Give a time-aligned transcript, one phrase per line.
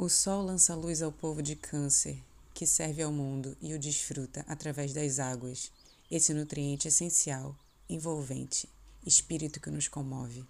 [0.00, 2.22] O sol lança luz ao povo de Câncer,
[2.54, 5.72] que serve ao mundo e o desfruta através das águas,
[6.08, 7.52] esse nutriente essencial,
[7.90, 8.68] envolvente,
[9.04, 10.44] espírito que nos comove.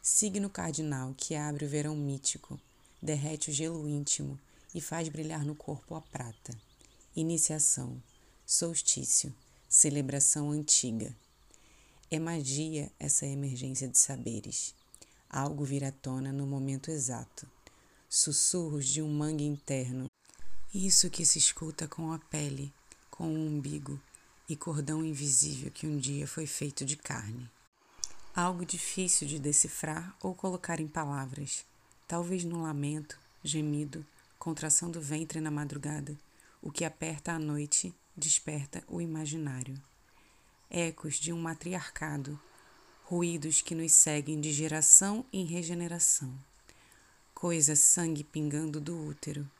[0.00, 2.58] Signo cardinal que abre o verão mítico,
[3.02, 4.40] derrete o gelo íntimo
[4.74, 6.56] e faz brilhar no corpo a prata.
[7.14, 8.02] Iniciação,
[8.46, 9.34] solstício,
[9.68, 11.14] celebração antiga.
[12.10, 14.74] É magia essa emergência de saberes.
[15.28, 17.46] Algo vira à tona no momento exato
[18.14, 20.04] sussurros de um mangue interno.
[20.74, 22.70] Isso que se escuta com a pele,
[23.10, 23.98] com o umbigo
[24.46, 27.50] e cordão invisível que um dia foi feito de carne.
[28.36, 31.64] Algo difícil de decifrar ou colocar em palavras,
[32.06, 34.04] talvez num lamento, gemido,
[34.38, 36.14] contração do ventre na madrugada,
[36.60, 39.80] o que aperta a noite desperta o imaginário.
[40.68, 42.38] Ecos de um matriarcado,
[43.04, 46.51] ruídos que nos seguem de geração em regeneração
[47.42, 49.50] coisa sangue pingando do útero,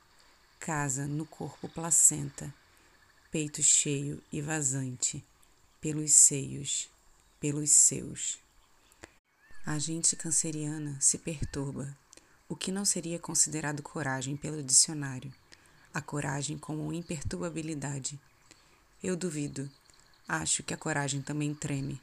[0.61, 2.55] casa no corpo placenta,
[3.29, 5.25] peito cheio e vazante,
[5.81, 6.89] pelos seios,
[7.41, 8.39] pelos seus.
[9.67, 11.99] A gente canceriana se perturba,
[12.49, 15.35] o que não seria considerado coragem pelo dicionário,
[15.93, 18.17] a coragem como imperturbabilidade.
[19.03, 19.69] Eu duvido,
[20.29, 22.01] acho que a coragem também treme,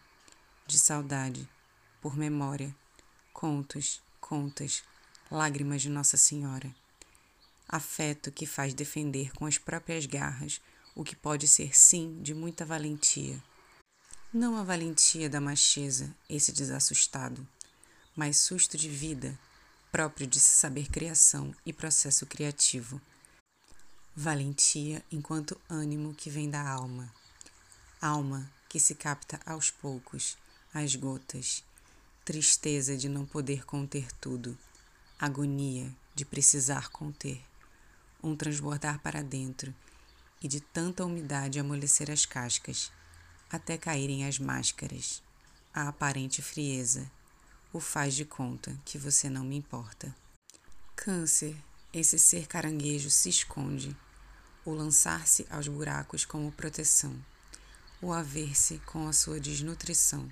[0.68, 1.48] de saudade,
[2.02, 2.76] por memória,
[3.32, 4.84] contos, contas,
[5.32, 6.74] lágrimas de Nossa Senhora.
[7.68, 10.60] Afeto que faz defender com as próprias garras
[10.96, 13.42] o que pode ser sim de muita valentia.
[14.34, 17.48] Não a valentia da macheza, esse desassustado,
[18.16, 19.38] mas susto de vida,
[19.92, 23.00] próprio de se saber criação e processo criativo.
[24.16, 27.14] Valentia enquanto ânimo que vem da alma.
[28.02, 30.38] Alma que se capta aos poucos,
[30.74, 31.64] às gotas.
[32.26, 34.58] Tristeza de não poder conter tudo
[35.20, 37.42] agonia de precisar conter,
[38.24, 39.76] um transbordar para dentro
[40.42, 42.90] e de tanta umidade amolecer as cascas,
[43.52, 45.22] até caírem as máscaras.
[45.74, 47.12] A aparente frieza,
[47.74, 50.16] o faz de conta que você não me importa.
[50.96, 51.56] Câncer,
[51.92, 53.96] esse ser caranguejo se esconde,
[54.64, 57.14] o lançar-se aos buracos como proteção,
[58.02, 60.32] o haver-se com a sua desnutrição.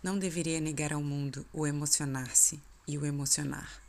[0.00, 3.80] Não deveria negar ao mundo o emocionar-se, e o emocionar.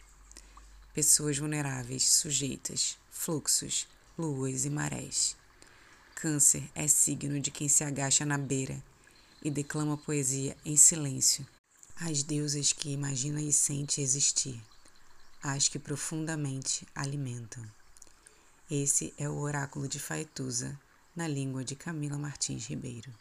[0.94, 5.36] Pessoas vulneráveis, sujeitas, fluxos, luas e marés.
[6.14, 8.84] Câncer é signo de quem se agacha na beira
[9.42, 11.48] e declama poesia em silêncio.
[11.96, 14.62] As deusas que imagina e sente existir,
[15.42, 17.64] as que profundamente alimentam.
[18.70, 20.80] Esse é o oráculo de Faetusa,
[21.16, 23.12] na língua de Camila Martins Ribeiro.